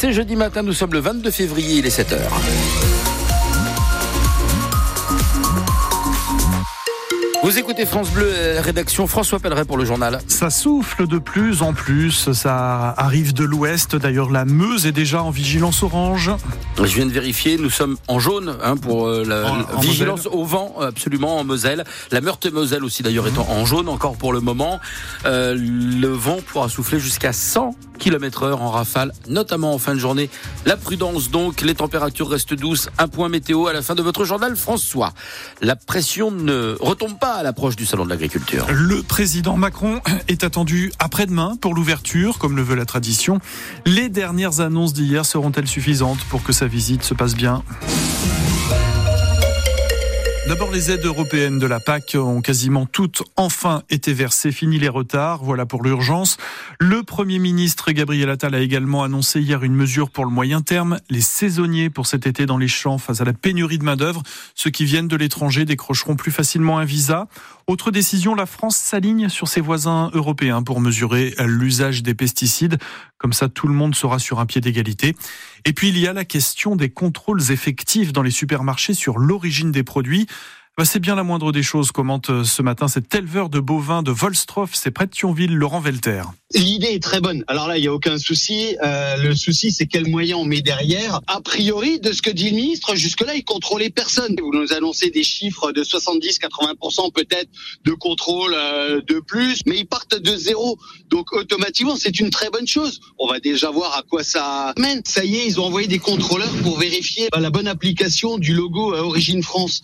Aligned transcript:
C'est 0.00 0.14
jeudi 0.14 0.34
matin, 0.34 0.62
nous 0.62 0.72
sommes 0.72 0.94
le 0.94 1.00
22 1.00 1.30
février, 1.30 1.74
il 1.74 1.84
est 1.84 1.94
7h. 1.94 2.16
Vous 7.42 7.58
écoutez 7.58 7.84
France 7.84 8.10
Bleu, 8.10 8.24
euh, 8.26 8.62
rédaction 8.62 9.06
François 9.06 9.40
Pelleret 9.40 9.66
pour 9.66 9.76
le 9.76 9.84
journal. 9.84 10.22
Ça 10.26 10.48
souffle 10.48 11.06
de 11.06 11.18
plus 11.18 11.60
en 11.60 11.74
plus, 11.74 12.32
ça 12.32 12.94
arrive 12.96 13.34
de 13.34 13.44
l'ouest. 13.44 13.94
D'ailleurs, 13.94 14.30
la 14.30 14.46
Meuse 14.46 14.86
est 14.86 14.92
déjà 14.92 15.22
en 15.22 15.30
vigilance 15.30 15.82
orange. 15.82 16.30
Je 16.78 16.94
viens 16.94 17.04
de 17.04 17.12
vérifier, 17.12 17.58
nous 17.58 17.68
sommes 17.68 17.98
en 18.08 18.18
jaune 18.20 18.56
hein, 18.62 18.78
pour 18.78 19.06
euh, 19.06 19.22
la 19.26 19.66
vigilance 19.82 20.26
au 20.32 20.44
vent, 20.44 20.76
absolument 20.80 21.36
en 21.36 21.44
Moselle. 21.44 21.84
La 22.10 22.22
Meurthe-Moselle 22.22 22.84
aussi 22.84 23.02
d'ailleurs 23.02 23.28
étant 23.28 23.46
en 23.50 23.66
jaune 23.66 23.90
encore 23.90 24.16
pour 24.16 24.32
le 24.32 24.40
moment. 24.40 24.80
Euh, 25.26 25.54
le 25.58 26.08
vent 26.08 26.38
pourra 26.46 26.70
souffler 26.70 27.00
jusqu'à 27.00 27.34
100 27.34 27.74
km 28.00 28.42
heure 28.42 28.62
en 28.62 28.70
rafale, 28.70 29.12
notamment 29.28 29.72
en 29.72 29.78
fin 29.78 29.94
de 29.94 30.00
journée. 30.00 30.28
La 30.66 30.76
prudence 30.76 31.30
donc, 31.30 31.60
les 31.60 31.76
températures 31.76 32.28
restent 32.28 32.54
douces. 32.54 32.88
Un 32.98 33.06
point 33.06 33.28
météo 33.28 33.68
à 33.68 33.72
la 33.72 33.82
fin 33.82 33.94
de 33.94 34.02
votre 34.02 34.24
journal, 34.24 34.56
François. 34.56 35.12
La 35.60 35.76
pression 35.76 36.32
ne 36.32 36.76
retombe 36.80 37.18
pas 37.18 37.34
à 37.34 37.42
l'approche 37.44 37.76
du 37.76 37.86
salon 37.86 38.04
de 38.04 38.10
l'agriculture. 38.10 38.66
Le 38.70 39.02
président 39.02 39.56
Macron 39.56 40.00
est 40.26 40.42
attendu 40.42 40.92
après-demain 40.98 41.56
pour 41.60 41.74
l'ouverture, 41.74 42.38
comme 42.38 42.56
le 42.56 42.62
veut 42.62 42.74
la 42.74 42.86
tradition. 42.86 43.38
Les 43.86 44.08
dernières 44.08 44.60
annonces 44.60 44.92
d'hier 44.92 45.24
seront-elles 45.24 45.68
suffisantes 45.68 46.20
pour 46.30 46.42
que 46.42 46.52
sa 46.52 46.66
visite 46.66 47.04
se 47.04 47.14
passe 47.14 47.34
bien? 47.34 47.62
D'abord, 50.50 50.72
les 50.72 50.90
aides 50.90 51.04
européennes 51.04 51.60
de 51.60 51.66
la 51.68 51.78
PAC 51.78 52.16
ont 52.18 52.40
quasiment 52.40 52.84
toutes 52.84 53.22
enfin 53.36 53.84
été 53.88 54.12
versées. 54.12 54.50
Fini 54.50 54.80
les 54.80 54.88
retards. 54.88 55.44
Voilà 55.44 55.64
pour 55.64 55.84
l'urgence. 55.84 56.38
Le 56.80 57.04
Premier 57.04 57.38
ministre 57.38 57.92
Gabriel 57.92 58.28
Attal 58.28 58.56
a 58.56 58.58
également 58.58 59.04
annoncé 59.04 59.40
hier 59.40 59.62
une 59.62 59.76
mesure 59.76 60.10
pour 60.10 60.24
le 60.24 60.32
moyen 60.32 60.60
terme. 60.60 60.98
Les 61.08 61.20
saisonniers 61.20 61.88
pour 61.88 62.08
cet 62.08 62.26
été 62.26 62.46
dans 62.46 62.58
les 62.58 62.66
champs 62.66 62.98
face 62.98 63.20
à 63.20 63.24
la 63.24 63.32
pénurie 63.32 63.78
de 63.78 63.84
main-d'œuvre. 63.84 64.24
Ceux 64.56 64.70
qui 64.70 64.84
viennent 64.84 65.06
de 65.06 65.14
l'étranger 65.14 65.64
décrocheront 65.64 66.16
plus 66.16 66.32
facilement 66.32 66.78
un 66.78 66.84
visa. 66.84 67.28
Autre 67.68 67.92
décision, 67.92 68.34
la 68.34 68.46
France 68.46 68.74
s'aligne 68.74 69.28
sur 69.28 69.46
ses 69.46 69.60
voisins 69.60 70.10
européens 70.14 70.64
pour 70.64 70.80
mesurer 70.80 71.32
l'usage 71.38 72.02
des 72.02 72.14
pesticides. 72.14 72.78
Comme 73.18 73.32
ça, 73.32 73.48
tout 73.48 73.68
le 73.68 73.74
monde 73.74 73.94
sera 73.94 74.18
sur 74.18 74.40
un 74.40 74.46
pied 74.46 74.60
d'égalité. 74.60 75.14
Et 75.64 75.72
puis, 75.72 75.88
il 75.88 75.98
y 75.98 76.06
a 76.06 76.12
la 76.12 76.24
question 76.24 76.76
des 76.76 76.90
contrôles 76.90 77.50
effectifs 77.50 78.12
dans 78.12 78.22
les 78.22 78.30
supermarchés 78.30 78.94
sur 78.94 79.18
l'origine 79.18 79.72
des 79.72 79.82
produits. 79.82 80.26
Bah, 80.80 80.86
c'est 80.86 80.98
bien 80.98 81.14
la 81.14 81.24
moindre 81.24 81.52
des 81.52 81.62
choses, 81.62 81.92
commente 81.92 82.30
euh, 82.30 82.42
ce 82.42 82.62
matin 82.62 82.88
cet 82.88 83.14
éleveur 83.14 83.50
de 83.50 83.60
bovins 83.60 84.02
de 84.02 84.10
Volstroff, 84.10 84.70
c'est 84.72 84.90
près 84.90 85.04
de 85.04 85.10
Thionville, 85.10 85.54
Laurent 85.54 85.78
Velter. 85.78 86.22
L'idée 86.54 86.94
est 86.94 87.02
très 87.02 87.20
bonne. 87.20 87.44
Alors 87.48 87.68
là, 87.68 87.76
il 87.76 87.82
n'y 87.82 87.86
a 87.86 87.92
aucun 87.92 88.16
souci. 88.16 88.78
Euh, 88.82 89.18
le 89.18 89.34
souci, 89.34 89.72
c'est 89.72 89.84
quel 89.84 90.08
moyen 90.08 90.38
on 90.38 90.46
met 90.46 90.62
derrière. 90.62 91.20
A 91.26 91.42
priori, 91.42 92.00
de 92.00 92.12
ce 92.12 92.22
que 92.22 92.30
dit 92.30 92.48
le 92.48 92.56
ministre, 92.56 92.94
jusque-là, 92.94 93.34
il 93.34 93.44
contrôlait 93.44 93.90
personne. 93.90 94.34
Vous 94.40 94.54
nous 94.54 94.72
annoncez 94.72 95.10
des 95.10 95.22
chiffres 95.22 95.70
de 95.70 95.84
70-80% 95.84 97.12
peut-être 97.12 97.50
de 97.84 97.92
contrôle 97.92 98.54
euh, 98.54 99.02
de 99.06 99.20
plus, 99.20 99.60
mais 99.66 99.80
ils 99.80 99.86
partent 99.86 100.18
de 100.18 100.34
zéro. 100.34 100.78
Donc 101.10 101.34
automatiquement, 101.34 101.96
c'est 101.96 102.20
une 102.20 102.30
très 102.30 102.48
bonne 102.48 102.66
chose. 102.66 103.00
On 103.18 103.28
va 103.28 103.38
déjà 103.38 103.70
voir 103.70 103.98
à 103.98 104.02
quoi 104.02 104.24
ça 104.24 104.72
mène. 104.78 105.02
Ça 105.04 105.26
y 105.26 105.36
est, 105.36 105.46
ils 105.46 105.60
ont 105.60 105.66
envoyé 105.66 105.88
des 105.88 105.98
contrôleurs 105.98 106.54
pour 106.62 106.78
vérifier 106.78 107.28
la 107.38 107.50
bonne 107.50 107.68
application 107.68 108.38
du 108.38 108.54
logo 108.54 108.94
Origine 108.94 109.42
France 109.42 109.82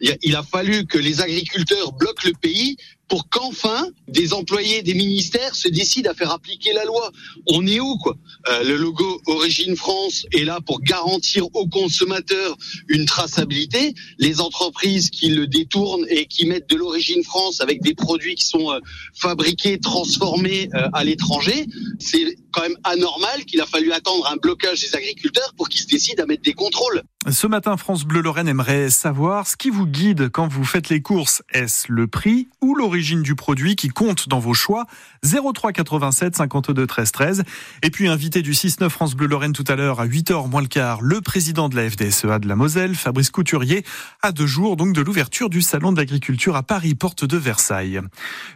il 0.00 0.36
a 0.36 0.42
fallu 0.42 0.86
que 0.86 0.98
les 0.98 1.20
agriculteurs 1.20 1.92
bloquent 1.92 2.26
le 2.26 2.32
pays 2.32 2.76
pour 3.08 3.28
qu'enfin 3.28 3.88
des 4.08 4.32
employés 4.32 4.82
des 4.82 4.94
ministères 4.94 5.54
se 5.54 5.68
décident 5.68 6.10
à 6.10 6.14
faire 6.14 6.32
appliquer 6.32 6.72
la 6.72 6.84
loi. 6.84 7.12
On 7.46 7.66
est 7.66 7.80
où 7.80 7.96
quoi? 7.98 8.16
Euh, 8.48 8.64
Le 8.64 8.76
logo 8.76 9.20
Origine 9.26 9.76
France 9.76 10.26
est 10.32 10.44
là 10.44 10.60
pour 10.60 10.80
garantir 10.80 11.46
aux 11.54 11.68
consommateurs 11.68 12.56
une 12.88 13.06
traçabilité. 13.06 13.94
Les 14.18 14.40
entreprises 14.40 15.10
qui 15.10 15.28
le 15.28 15.46
détournent 15.46 16.06
et 16.08 16.26
qui 16.26 16.46
mettent 16.46 16.68
de 16.68 16.76
l'origine 16.76 17.22
France 17.22 17.60
avec 17.60 17.80
des 17.82 17.94
produits 17.94 18.34
qui 18.34 18.46
sont 18.46 18.72
euh, 18.72 18.80
fabriqués, 19.14 19.78
transformés 19.78 20.68
euh, 20.74 20.88
à 20.92 21.04
l'étranger, 21.04 21.66
c'est 22.00 22.36
quand 22.52 22.62
même 22.62 22.76
anormal 22.84 23.44
qu'il 23.44 23.60
a 23.60 23.66
fallu 23.66 23.92
attendre 23.92 24.28
un 24.30 24.36
blocage 24.36 24.80
des 24.80 24.96
agriculteurs 24.96 25.52
pour 25.56 25.68
qu'ils 25.68 25.82
se 25.82 25.86
décident 25.86 26.24
à 26.24 26.26
mettre 26.26 26.42
des 26.42 26.54
contrôles. 26.54 27.02
Ce 27.30 27.46
matin, 27.46 27.76
France 27.76 28.04
Bleu 28.04 28.20
Lorraine 28.20 28.48
aimerait 28.48 28.88
savoir 28.88 29.46
ce 29.46 29.56
qui 29.56 29.68
vous 29.68 29.86
guide 29.86 30.30
quand 30.30 30.48
vous 30.48 30.64
faites 30.64 30.88
les 30.88 31.02
courses. 31.02 31.42
Est-ce 31.52 31.90
le 31.90 32.06
prix 32.06 32.48
ou 32.62 32.74
l'origine 32.74 32.95
l'origine 32.96 33.20
du 33.20 33.34
produit 33.34 33.76
qui 33.76 33.88
compte 33.88 34.26
dans 34.26 34.38
vos 34.38 34.54
choix. 34.54 34.86
03 35.22 35.72
87 35.72 36.34
52 36.36 36.86
13 36.86 37.12
13. 37.12 37.42
Et 37.82 37.90
puis 37.90 38.08
invité 38.08 38.40
du 38.40 38.52
6-9 38.52 38.88
France 38.88 39.14
Bleu 39.14 39.26
Lorraine 39.26 39.52
tout 39.52 39.64
à 39.68 39.76
l'heure 39.76 40.00
à 40.00 40.06
8h 40.06 40.48
moins 40.48 40.62
le 40.62 40.66
quart, 40.66 41.02
le 41.02 41.20
président 41.20 41.68
de 41.68 41.76
la 41.76 41.90
FDSEA 41.90 42.38
de 42.38 42.48
la 42.48 42.56
Moselle, 42.56 42.94
Fabrice 42.94 43.28
Couturier, 43.28 43.84
à 44.22 44.32
deux 44.32 44.46
jours 44.46 44.78
donc 44.78 44.94
de 44.94 45.02
l'ouverture 45.02 45.50
du 45.50 45.60
salon 45.60 45.92
de 45.92 45.98
l'agriculture 45.98 46.56
à 46.56 46.62
Paris, 46.62 46.94
porte 46.94 47.26
de 47.26 47.36
Versailles. 47.36 48.00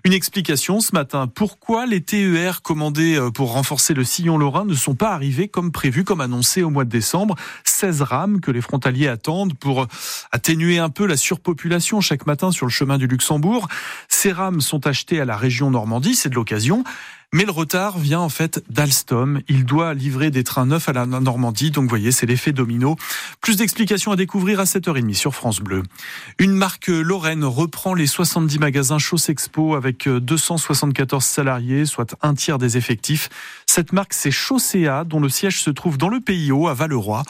Une 0.05 0.15
explication 0.15 0.81
ce 0.81 0.95
matin. 0.95 1.27
Pourquoi 1.27 1.85
les 1.85 2.01
TER 2.01 2.63
commandés 2.63 3.17
euh, 3.17 3.31
pour 3.31 3.53
renforcer 3.53 3.93
le 3.93 4.05
sillon 4.05 4.39
lorrain 4.39 4.65
ne 4.65 4.75
sont 4.75 4.95
pas 4.95 5.13
arrivés 5.13 5.49
comme 5.49 5.71
prévu, 5.71 6.03
comme 6.03 6.23
annoncé 6.23 6.63
au 6.63 6.71
mois 6.71 6.87
de 6.87 6.91
décembre? 6.91 7.35
16 7.65 8.01
rames 8.01 8.41
que 8.41 8.51
les 8.51 8.63
frontaliers 8.63 9.09
attendent 9.09 9.59
pour 9.59 9.87
atténuer 10.33 10.79
un 10.79 10.89
peu 10.89 11.05
la 11.05 11.19
surpopulation 11.19 12.01
chaque 12.01 12.27
matin 12.27 12.53
sur 12.53 12.65
le 12.65 12.71
chemin 12.71 12.97
du 12.97 13.07
Luxembourg. 13.07 13.69
Ces 14.09 14.30
rames 14.33 14.61
sont 14.61 14.87
achetées 14.87 15.21
à 15.21 15.25
la 15.25 15.37
région 15.37 15.71
Normandie, 15.71 16.15
c'est 16.15 16.29
de 16.29 16.35
l'occasion. 16.35 16.85
Mais 17.33 17.45
le 17.45 17.53
retard 17.53 17.97
vient 17.97 18.19
en 18.19 18.29
fait 18.29 18.65
d'Alstom. 18.71 19.41
Il 19.49 19.65
doit 19.65 19.95
livrer 19.95 20.33
des 20.33 20.43
trains 20.43 20.67
neufs 20.67 20.89
à 20.89 20.93
la 20.93 21.07
Normandie. 21.07 21.71
Donc, 21.71 21.85
vous 21.85 21.89
voyez, 21.89 22.11
c'est 22.11 22.27
l'effet 22.27 22.51
domino. 22.51 22.97
Plus 23.41 23.57
d'explications 23.57 24.11
à 24.11 24.17
découvrir 24.17 24.59
à 24.59 24.65
7h30 24.65 25.15
sur 25.15 25.33
France 25.33 25.61
Bleu. 25.61 25.85
Une 26.41 26.55
marque 26.55 26.89
Lorraine 26.89 27.45
reprend 27.45 27.95
les 27.95 28.09
70 28.09 28.59
magasins 28.59 28.99
Chauss 28.99 29.29
Expo 29.29 29.77
avec 29.77 30.09
274 30.09 31.25
salariés, 31.25 31.87
soit 31.87 32.17
un 32.21 32.35
tiers 32.35 32.59
des 32.59 32.77
effectifs. 32.77 33.29
Cette 33.65 33.93
marque, 33.93 34.13
c'est 34.13 34.33
Chaussea, 34.33 35.05
dont 35.07 35.21
le 35.21 35.29
siège 35.29 35.63
se 35.63 35.71
trouve 35.71 35.99
dans 35.99 36.09
le 36.09 36.19
PIO 36.19 36.67
à 36.67 36.75
Valeroy. 36.75 37.23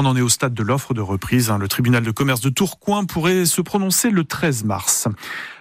On 0.00 0.06
en 0.06 0.16
est 0.16 0.22
au 0.22 0.30
stade 0.30 0.54
de 0.54 0.62
l'offre 0.62 0.94
de 0.94 1.02
reprise. 1.02 1.50
Hein. 1.50 1.58
Le 1.58 1.68
tribunal 1.68 2.02
de 2.02 2.10
commerce 2.10 2.40
de 2.40 2.48
Tourcoing 2.48 3.04
pourrait 3.04 3.44
se 3.44 3.60
prononcer 3.60 4.08
le 4.08 4.24
13 4.24 4.64
mars. 4.64 5.08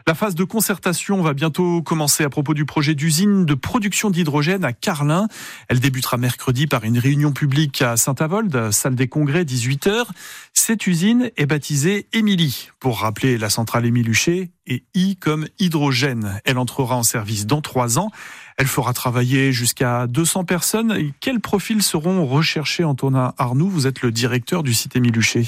La 0.07 0.15
phase 0.15 0.33
de 0.33 0.45
concertation 0.45 1.21
va 1.21 1.33
bientôt 1.33 1.81
commencer 1.81 2.23
à 2.23 2.29
propos 2.29 2.53
du 2.53 2.65
projet 2.65 2.95
d'usine 2.95 3.43
de 3.43 3.53
production 3.53 4.09
d'hydrogène 4.09 4.63
à 4.63 4.71
Carlin. 4.71 5.27
Elle 5.67 5.81
débutera 5.81 6.15
mercredi 6.15 6.67
par 6.67 6.85
une 6.85 6.97
réunion 6.97 7.33
publique 7.33 7.81
à 7.81 7.97
Saint-Avold, 7.97 8.71
salle 8.71 8.95
des 8.95 9.09
congrès, 9.09 9.43
18h. 9.43 10.05
Cette 10.53 10.87
usine 10.87 11.31
est 11.35 11.45
baptisée 11.45 12.07
Émilie, 12.13 12.69
pour 12.79 13.01
rappeler 13.01 13.37
la 13.37 13.49
centrale 13.49 13.85
Émile 13.85 14.09
Huchet, 14.09 14.51
et 14.65 14.85
I 14.93 15.15
comme 15.17 15.47
hydrogène. 15.59 16.41
Elle 16.45 16.57
entrera 16.59 16.95
en 16.95 17.03
service 17.03 17.45
dans 17.45 17.61
trois 17.61 17.99
ans. 17.99 18.09
Elle 18.59 18.67
fera 18.67 18.91
travailler 18.91 19.53
jusqu'à 19.53 20.05
200 20.07 20.43
personnes. 20.43 21.13
Quels 21.21 21.39
profils 21.39 21.81
seront 21.81 22.25
recherchés, 22.25 22.83
Antonin 22.83 23.33
Arnoux? 23.37 23.69
Vous 23.69 23.87
êtes 23.87 24.01
le 24.01 24.11
directeur 24.11 24.63
du 24.63 24.73
site 24.73 24.97
Émile 24.97 25.17
Huchet. 25.17 25.45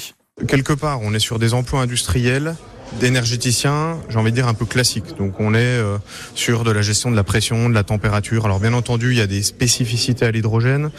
Quelque 0.48 0.72
part, 0.72 1.02
on 1.02 1.12
est 1.12 1.18
sur 1.18 1.38
des 1.38 1.52
emplois 1.52 1.82
industriels 1.82 2.56
d'énergéticiens, 3.00 3.98
j'ai 4.08 4.18
envie 4.18 4.30
de 4.30 4.36
dire 4.36 4.48
un 4.48 4.54
peu 4.54 4.64
classiques. 4.64 5.16
Donc 5.18 5.40
on 5.40 5.54
est 5.54 5.58
euh, 5.58 5.98
sur 6.34 6.64
de 6.64 6.70
la 6.70 6.82
gestion 6.82 7.10
de 7.10 7.16
la 7.16 7.24
pression, 7.24 7.68
de 7.68 7.74
la 7.74 7.84
température. 7.84 8.44
Alors 8.44 8.60
bien 8.60 8.72
entendu, 8.72 9.12
il 9.12 9.18
y 9.18 9.22
a 9.22 9.26
des 9.26 9.42
spécificités 9.42 10.24
à 10.24 10.30
l'hydrogène. 10.30 10.90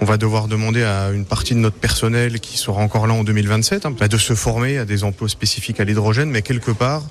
On 0.00 0.04
va 0.04 0.16
devoir 0.16 0.48
demander 0.48 0.82
à 0.82 1.10
une 1.10 1.24
partie 1.24 1.54
de 1.54 1.58
notre 1.58 1.76
personnel 1.76 2.40
qui 2.40 2.56
sera 2.56 2.80
encore 2.80 3.06
là 3.06 3.14
en 3.14 3.24
2027 3.24 3.86
hein, 3.86 3.94
de 4.08 4.16
se 4.16 4.34
former 4.34 4.78
à 4.78 4.84
des 4.84 5.04
emplois 5.04 5.28
spécifiques 5.28 5.80
à 5.80 5.84
l'hydrogène, 5.84 6.30
mais 6.30 6.42
quelque 6.42 6.70
part, 6.70 7.02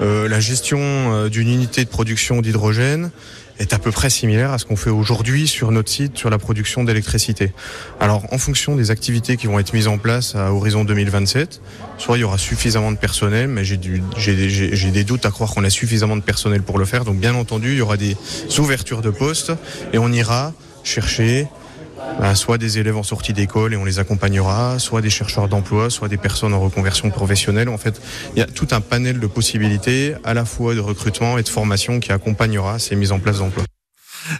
euh, 0.00 0.28
la 0.28 0.40
gestion 0.40 0.80
euh, 0.80 1.28
d'une 1.28 1.48
unité 1.48 1.84
de 1.84 1.90
production 1.90 2.40
d'hydrogène 2.42 3.10
est 3.58 3.72
à 3.72 3.78
peu 3.78 3.92
près 3.92 4.10
similaire 4.10 4.52
à 4.52 4.58
ce 4.58 4.64
qu'on 4.64 4.76
fait 4.76 4.90
aujourd'hui 4.90 5.46
sur 5.46 5.70
notre 5.70 5.90
site 5.90 6.18
sur 6.18 6.30
la 6.30 6.38
production 6.38 6.84
d'électricité. 6.84 7.52
Alors 8.00 8.24
en 8.32 8.38
fonction 8.38 8.74
des 8.76 8.90
activités 8.90 9.36
qui 9.36 9.46
vont 9.46 9.58
être 9.58 9.72
mises 9.72 9.88
en 9.88 9.98
place 9.98 10.34
à 10.34 10.52
horizon 10.52 10.84
2027, 10.84 11.60
soit 11.98 12.16
il 12.18 12.22
y 12.22 12.24
aura 12.24 12.38
suffisamment 12.38 12.90
de 12.90 12.96
personnel, 12.96 13.48
mais 13.48 13.64
j'ai 13.64 13.76
des 13.76 15.04
doutes 15.04 15.26
à 15.26 15.30
croire 15.30 15.52
qu'on 15.54 15.64
a 15.64 15.70
suffisamment 15.70 16.16
de 16.16 16.22
personnel 16.22 16.62
pour 16.62 16.78
le 16.78 16.84
faire. 16.84 17.04
Donc 17.04 17.16
bien 17.16 17.34
entendu, 17.34 17.72
il 17.72 17.78
y 17.78 17.82
aura 17.82 17.96
des 17.96 18.16
ouvertures 18.58 19.02
de 19.02 19.10
postes 19.10 19.52
et 19.92 19.98
on 19.98 20.10
ira 20.12 20.52
chercher 20.82 21.46
soit 22.34 22.58
des 22.58 22.78
élèves 22.78 22.96
en 22.96 23.02
sortie 23.02 23.32
d'école 23.32 23.74
et 23.74 23.76
on 23.76 23.84
les 23.84 23.98
accompagnera, 23.98 24.78
soit 24.78 25.00
des 25.00 25.10
chercheurs 25.10 25.48
d'emploi, 25.48 25.90
soit 25.90 26.08
des 26.08 26.16
personnes 26.16 26.54
en 26.54 26.60
reconversion 26.60 27.10
professionnelle. 27.10 27.68
En 27.68 27.78
fait, 27.78 28.00
il 28.34 28.38
y 28.38 28.42
a 28.42 28.46
tout 28.46 28.68
un 28.72 28.80
panel 28.80 29.20
de 29.20 29.26
possibilités 29.26 30.14
à 30.24 30.34
la 30.34 30.44
fois 30.44 30.74
de 30.74 30.80
recrutement 30.80 31.38
et 31.38 31.42
de 31.42 31.48
formation 31.48 32.00
qui 32.00 32.12
accompagnera 32.12 32.78
ces 32.78 32.96
mises 32.96 33.12
en 33.12 33.18
place 33.18 33.38
d'emploi. 33.38 33.64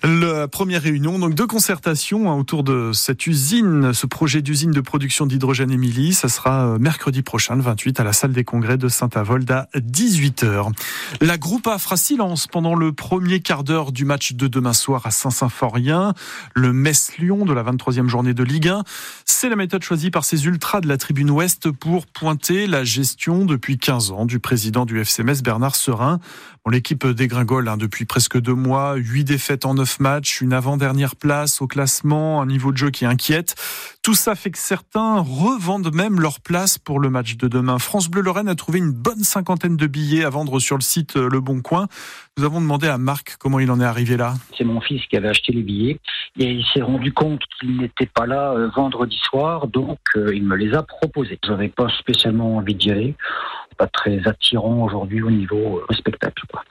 La 0.02 0.48
première 0.48 0.82
réunion 0.82 1.18
donc 1.18 1.34
de 1.34 1.44
concertation 1.44 2.30
hein, 2.30 2.36
autour 2.36 2.64
de 2.64 2.92
cette 2.92 3.26
usine, 3.26 3.92
ce 3.92 4.06
projet 4.06 4.42
d'usine 4.42 4.70
de 4.70 4.80
production 4.80 5.26
d'hydrogène 5.26 5.70
Émilie, 5.70 6.14
ça 6.14 6.28
sera 6.28 6.66
euh, 6.66 6.78
mercredi 6.78 7.22
prochain, 7.22 7.56
le 7.56 7.62
28, 7.62 8.00
à 8.00 8.04
la 8.04 8.12
salle 8.12 8.32
des 8.32 8.44
congrès 8.44 8.78
de 8.78 8.88
Saint-Avold 8.88 9.50
à 9.50 9.68
18h. 9.74 10.72
La 11.20 11.38
groupe 11.38 11.66
A 11.66 11.78
fera 11.78 11.96
silence 11.96 12.46
pendant 12.46 12.74
le 12.74 12.92
premier 12.92 13.40
quart 13.40 13.64
d'heure 13.64 13.92
du 13.92 14.04
match 14.04 14.32
de 14.32 14.48
demain 14.48 14.72
soir 14.72 15.06
à 15.06 15.10
Saint-Symphorien, 15.10 16.14
le 16.54 16.72
Metz-Lyon 16.72 17.44
de 17.44 17.52
la 17.52 17.62
23e 17.62 18.08
journée 18.08 18.34
de 18.34 18.42
Ligue 18.42 18.68
1. 18.68 18.84
C'est 19.24 19.48
la 19.48 19.56
méthode 19.56 19.82
choisie 19.82 20.10
par 20.10 20.24
ces 20.24 20.46
ultras 20.46 20.80
de 20.80 20.88
la 20.88 20.96
tribune 20.96 21.30
ouest 21.30 21.70
pour 21.70 22.06
pointer 22.06 22.66
la 22.66 22.84
gestion 22.84 23.44
depuis 23.44 23.78
15 23.78 24.12
ans 24.12 24.26
du 24.26 24.38
président 24.38 24.86
du 24.86 25.00
FC 25.00 25.22
Metz, 25.22 25.42
Bernard 25.42 25.76
Serin. 25.76 26.20
L'équipe 26.70 27.06
dégringole 27.06 27.68
hein, 27.68 27.76
depuis 27.76 28.06
presque 28.06 28.40
deux 28.40 28.54
mois, 28.54 28.94
huit 28.94 29.24
défaites 29.24 29.66
en 29.66 29.73
neuf 29.74 30.00
matchs, 30.00 30.40
une 30.40 30.52
avant-dernière 30.52 31.16
place 31.16 31.60
au 31.60 31.66
classement, 31.66 32.40
un 32.40 32.46
niveau 32.46 32.72
de 32.72 32.76
jeu 32.76 32.90
qui 32.90 33.04
inquiète. 33.04 33.54
Tout 34.02 34.14
ça 34.14 34.34
fait 34.34 34.50
que 34.50 34.58
certains 34.58 35.20
revendent 35.20 35.94
même 35.94 36.20
leur 36.20 36.40
place 36.40 36.78
pour 36.78 37.00
le 37.00 37.10
match 37.10 37.36
de 37.36 37.48
demain. 37.48 37.78
France 37.78 38.08
Bleu 38.08 38.22
Lorraine 38.22 38.48
a 38.48 38.54
trouvé 38.54 38.78
une 38.78 38.92
bonne 38.92 39.24
cinquantaine 39.24 39.76
de 39.76 39.86
billets 39.86 40.24
à 40.24 40.30
vendre 40.30 40.60
sur 40.60 40.76
le 40.76 40.82
site 40.82 41.16
euh, 41.16 41.28
Le 41.30 41.40
Bon 41.40 41.62
Coin. 41.62 41.88
Nous 42.36 42.44
avons 42.44 42.60
demandé 42.60 42.88
à 42.88 42.98
Marc 42.98 43.36
comment 43.38 43.60
il 43.60 43.70
en 43.70 43.80
est 43.80 43.84
arrivé 43.84 44.16
là. 44.16 44.34
C'est 44.58 44.64
mon 44.64 44.80
fils 44.80 45.02
qui 45.06 45.16
avait 45.16 45.28
acheté 45.28 45.52
les 45.52 45.62
billets 45.62 46.00
et 46.38 46.50
il 46.50 46.64
s'est 46.66 46.82
rendu 46.82 47.12
compte 47.12 47.40
qu'il 47.58 47.76
n'était 47.76 48.06
pas 48.06 48.26
là 48.26 48.52
euh, 48.52 48.68
vendredi 48.74 49.16
soir, 49.22 49.68
donc 49.68 49.98
euh, 50.16 50.34
il 50.34 50.44
me 50.44 50.56
les 50.56 50.74
a 50.74 50.82
proposés. 50.82 51.38
Je 51.44 51.50
n'avais 51.52 51.68
pas 51.68 51.88
spécialement 51.98 52.56
envie 52.56 52.74
d'y 52.74 52.90
aller, 52.90 53.14
pas 53.74 53.86
très 53.86 54.26
attirant 54.26 54.84
aujourd'hui 54.84 55.22
au 55.22 55.30
niveau 55.30 55.78
euh, 55.78 55.94
spectacle. 55.94 56.42
Quoi. 56.50 56.62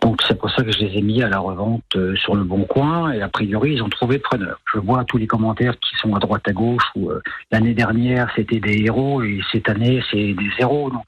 Donc 0.00 0.20
c'est 0.26 0.38
pour 0.38 0.50
ça 0.50 0.62
que 0.62 0.72
je 0.72 0.78
les 0.78 0.98
ai 0.98 1.02
mis 1.02 1.22
à 1.22 1.28
la 1.28 1.38
revente 1.38 1.82
euh, 1.96 2.16
sur 2.16 2.34
le 2.34 2.42
bon 2.44 2.64
coin 2.64 3.12
et 3.12 3.20
a 3.20 3.28
priori 3.28 3.74
ils 3.74 3.82
ont 3.82 3.88
trouvé 3.88 4.18
preneur. 4.18 4.58
Je 4.72 4.78
vois 4.78 5.04
tous 5.04 5.18
les 5.18 5.26
commentaires 5.26 5.78
qui 5.78 5.96
sont 5.96 6.14
à 6.14 6.18
droite 6.18 6.46
à 6.46 6.52
gauche 6.52 6.84
où 6.96 7.10
euh, 7.10 7.20
l'année 7.50 7.74
dernière 7.74 8.30
c'était 8.34 8.60
des 8.60 8.82
héros 8.84 9.22
et 9.22 9.40
cette 9.52 9.68
année 9.68 10.02
c'est 10.10 10.32
des 10.32 10.50
zéros. 10.58 10.90
Donc 10.90 11.04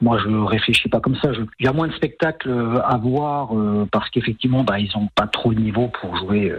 moi 0.00 0.18
je 0.18 0.28
réfléchis 0.28 0.88
pas 0.88 1.00
comme 1.00 1.16
ça. 1.16 1.30
Il 1.60 1.66
y 1.66 1.68
a 1.68 1.72
moins 1.72 1.88
de 1.88 1.92
spectacles 1.92 2.50
à 2.84 2.96
voir 2.96 3.50
parce 3.92 4.10
qu'effectivement 4.10 4.64
bah, 4.64 4.78
ils 4.78 4.94
ont 4.96 5.08
pas 5.14 5.26
trop 5.26 5.54
de 5.54 5.60
niveau 5.60 5.88
pour 6.00 6.16
jouer 6.16 6.52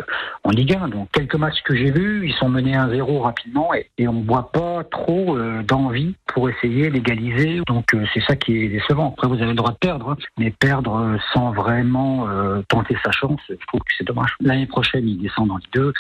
en 0.43 0.51
Ligue 0.51 0.75
1. 0.75 0.87
Donc 0.89 1.09
quelques 1.11 1.35
matchs 1.35 1.61
que 1.63 1.75
j'ai 1.75 1.91
vus 1.91 2.27
ils 2.27 2.33
sont 2.35 2.49
menés 2.49 2.75
1-0 2.75 3.19
rapidement 3.19 3.73
et, 3.73 3.89
et 3.97 4.07
on 4.07 4.21
voit 4.21 4.51
pas 4.51 4.83
trop 4.85 5.37
d'envie 5.63 6.15
pour 6.27 6.49
essayer 6.49 6.89
d'égaliser. 6.89 7.61
Donc 7.67 7.93
euh, 7.97 8.05
c'est 8.13 8.21
ça 8.21 8.35
qui 8.35 8.57
est 8.57 8.69
décevant. 8.69 9.13
Après 9.15 9.27
vous 9.27 9.35
avez 9.35 9.47
le 9.47 9.53
droit 9.55 9.71
de 9.71 9.77
perdre, 9.77 10.09
hein, 10.11 10.17
mais 10.37 10.51
perdre 10.51 10.95
euh, 10.95 11.17
sans 11.33 11.51
vraiment 11.51 12.27
euh, 12.29 12.61
tenter 12.69 12.97
sa 13.03 13.11
chance, 13.11 13.39
je 13.49 13.65
trouve 13.67 13.81
que 13.81 13.93
c'est 13.97 14.03
dommage. 14.05 14.35
L'année 14.39 14.67
prochaine, 14.67 15.07
ils 15.07 15.17
descendent 15.17 15.51
en 15.51 15.57
Ligue 15.57 15.67
2. 15.73 15.93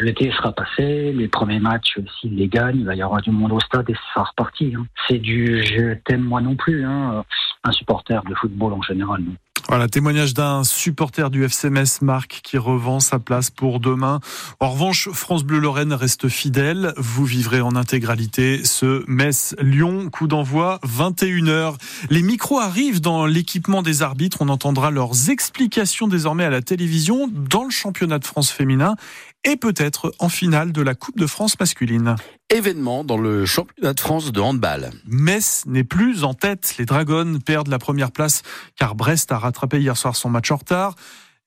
L'été 0.00 0.30
sera 0.32 0.52
passé, 0.52 1.12
les 1.12 1.28
premiers 1.28 1.60
matchs, 1.60 1.98
s'ils 2.20 2.34
les 2.34 2.48
gagnent, 2.48 2.78
il 2.78 2.86
va 2.86 2.94
y 2.94 3.02
avoir 3.02 3.20
du 3.20 3.30
monde 3.30 3.52
au 3.52 3.60
stade 3.60 3.88
et 3.90 3.94
ça 3.94 4.00
sera 4.14 4.24
reparti. 4.24 4.74
hein. 4.76 4.86
C'est 5.06 5.18
du 5.18 5.62
je 5.62 5.94
t'aime 6.04 6.22
moi 6.22 6.40
non 6.40 6.56
plus, 6.56 6.84
hein, 6.84 7.22
un 7.64 7.72
supporter 7.72 8.22
de 8.24 8.34
football 8.34 8.72
en 8.72 8.82
général. 8.82 9.22
Voilà, 9.70 9.86
témoignage 9.86 10.34
d'un 10.34 10.64
supporter 10.64 11.30
du 11.30 11.44
FC 11.44 11.70
Marc, 12.02 12.40
qui 12.42 12.58
revend 12.58 12.98
sa 12.98 13.20
place 13.20 13.50
pour 13.50 13.78
demain. 13.78 14.18
En 14.58 14.70
revanche, 14.70 15.08
France 15.10 15.44
Bleu 15.44 15.60
Lorraine 15.60 15.92
reste 15.92 16.28
fidèle. 16.28 16.92
Vous 16.96 17.24
vivrez 17.24 17.60
en 17.60 17.76
intégralité 17.76 18.64
ce 18.64 19.04
Metz-Lyon. 19.06 20.10
Coup 20.10 20.26
d'envoi, 20.26 20.80
21h. 20.84 21.76
Les 22.10 22.22
micros 22.22 22.58
arrivent 22.58 23.00
dans 23.00 23.26
l'équipement 23.26 23.82
des 23.82 24.02
arbitres. 24.02 24.38
On 24.40 24.48
entendra 24.48 24.90
leurs 24.90 25.30
explications 25.30 26.08
désormais 26.08 26.42
à 26.42 26.50
la 26.50 26.62
télévision 26.62 27.30
dans 27.32 27.62
le 27.62 27.70
championnat 27.70 28.18
de 28.18 28.26
France 28.26 28.50
féminin 28.50 28.96
et 29.44 29.54
peut-être 29.54 30.12
en 30.18 30.28
finale 30.28 30.72
de 30.72 30.82
la 30.82 30.96
Coupe 30.96 31.16
de 31.16 31.28
France 31.28 31.60
masculine. 31.60 32.16
Événement 32.52 33.04
dans 33.04 33.16
le 33.16 33.46
championnat 33.46 33.94
de 33.94 34.00
France 34.00 34.32
de 34.32 34.40
handball. 34.40 34.90
Metz 35.06 35.62
n'est 35.66 35.84
plus 35.84 36.24
en 36.24 36.34
tête. 36.34 36.74
Les 36.78 36.84
Dragons 36.84 37.38
perdent 37.38 37.68
la 37.68 37.78
première 37.78 38.10
place 38.10 38.42
car 38.76 38.96
Brest 38.96 39.30
a 39.30 39.38
rattrapé 39.38 39.78
hier 39.78 39.96
soir 39.96 40.16
son 40.16 40.30
match 40.30 40.50
en 40.50 40.56
retard. 40.56 40.96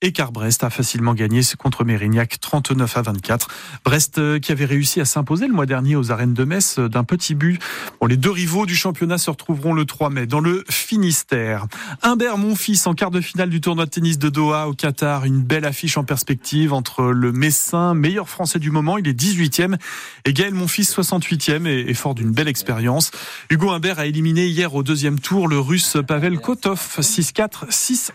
Et 0.06 0.12
car 0.12 0.32
Brest 0.32 0.62
a 0.64 0.68
facilement 0.68 1.14
gagné 1.14 1.40
contre 1.58 1.82
Mérignac 1.82 2.38
39 2.38 2.94
à 2.98 3.00
24. 3.00 3.48
Brest 3.86 4.18
euh, 4.18 4.38
qui 4.38 4.52
avait 4.52 4.66
réussi 4.66 5.00
à 5.00 5.06
s'imposer 5.06 5.46
le 5.46 5.54
mois 5.54 5.64
dernier 5.64 5.96
aux 5.96 6.12
arènes 6.12 6.34
de 6.34 6.44
Metz 6.44 6.78
euh, 6.78 6.90
d'un 6.90 7.04
petit 7.04 7.34
but. 7.34 7.58
Les 8.06 8.18
deux 8.18 8.30
rivaux 8.30 8.66
du 8.66 8.76
championnat 8.76 9.16
se 9.16 9.30
retrouveront 9.30 9.72
le 9.72 9.86
3 9.86 10.10
mai 10.10 10.26
dans 10.26 10.40
le 10.40 10.62
Finistère. 10.68 11.68
Humbert 12.02 12.36
Monfils 12.36 12.82
en 12.84 12.92
quart 12.92 13.10
de 13.10 13.22
finale 13.22 13.48
du 13.48 13.62
tournoi 13.62 13.86
de 13.86 13.90
tennis 13.90 14.18
de 14.18 14.28
Doha 14.28 14.68
au 14.68 14.74
Qatar. 14.74 15.24
Une 15.24 15.40
belle 15.40 15.64
affiche 15.64 15.96
en 15.96 16.04
perspective 16.04 16.74
entre 16.74 17.04
le 17.04 17.32
Messin, 17.32 17.94
meilleur 17.94 18.28
français 18.28 18.58
du 18.58 18.70
moment, 18.70 18.98
il 18.98 19.08
est 19.08 19.18
18e, 19.18 19.78
et 20.26 20.34
Gaël 20.34 20.52
Monfils 20.52 20.84
68e 20.84 21.66
et, 21.66 21.88
et 21.88 21.94
fort 21.94 22.14
d'une 22.14 22.30
belle 22.30 22.48
expérience. 22.48 23.10
Hugo 23.48 23.70
Humbert 23.70 23.98
a 23.98 24.04
éliminé 24.04 24.48
hier 24.48 24.74
au 24.74 24.82
deuxième 24.82 25.18
tour 25.18 25.48
le 25.48 25.58
russe 25.58 25.96
Pavel 26.06 26.38
Kotov 26.38 26.98
6-4, 27.00 27.70
6-1. 27.70 28.12